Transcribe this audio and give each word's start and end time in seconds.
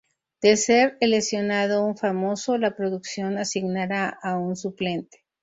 De 0.41 0.57
ser 0.57 0.97
el 0.99 1.11
lesionado 1.11 1.85
un 1.85 1.95
famoso, 1.95 2.57
la 2.57 2.75
Producción 2.75 3.37
asignará 3.37 4.09
a 4.09 4.35
un 4.35 4.55
suplente. 4.55 5.23